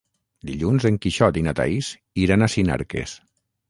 Dilluns 0.49 0.87
en 0.91 0.97
Quixot 1.05 1.39
i 1.43 1.45
na 1.51 1.55
Thaís 1.61 1.93
iran 2.27 2.43
a 2.49 2.53
Sinarques. 2.57 3.19